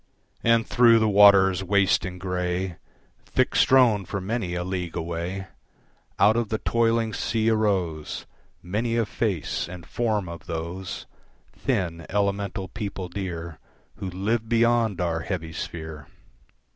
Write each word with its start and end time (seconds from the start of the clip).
And 0.43 0.65
through 0.65 0.97
the 0.97 1.07
waters 1.07 1.63
waste 1.63 2.05
and 2.05 2.19
grey, 2.19 2.77
Thick 3.27 3.55
strown 3.55 4.03
for 4.05 4.19
many 4.19 4.55
a 4.55 4.63
league 4.63 4.95
away, 4.95 5.45
Out 6.17 6.35
of 6.35 6.49
the 6.49 6.57
toiling 6.57 7.13
sea 7.13 7.51
arose 7.51 8.25
Many 8.63 8.97
a 8.97 9.05
face 9.05 9.69
and 9.69 9.85
form 9.85 10.27
of 10.27 10.47
those 10.47 11.05
Thin, 11.53 12.07
elemental 12.09 12.67
people 12.67 13.09
dear 13.09 13.59
Who 13.97 14.09
live 14.09 14.49
beyond 14.49 14.99
our 14.99 15.19
heavy 15.19 15.53
sphere. 15.53 16.07